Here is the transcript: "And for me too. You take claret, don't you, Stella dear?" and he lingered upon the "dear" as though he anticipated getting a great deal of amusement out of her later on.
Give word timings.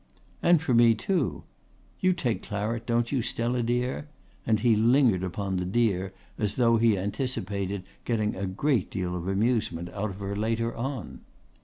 "And 0.41 0.63
for 0.63 0.73
me 0.73 0.95
too. 0.95 1.43
You 1.99 2.13
take 2.13 2.41
claret, 2.41 2.87
don't 2.87 3.11
you, 3.11 3.21
Stella 3.21 3.61
dear?" 3.61 4.07
and 4.47 4.61
he 4.61 4.75
lingered 4.75 5.23
upon 5.23 5.57
the 5.57 5.63
"dear" 5.63 6.11
as 6.39 6.55
though 6.55 6.77
he 6.77 6.97
anticipated 6.97 7.83
getting 8.03 8.35
a 8.35 8.47
great 8.47 8.89
deal 8.89 9.15
of 9.15 9.27
amusement 9.27 9.89
out 9.93 10.09
of 10.09 10.17
her 10.17 10.35
later 10.35 10.75
on. 10.75 11.19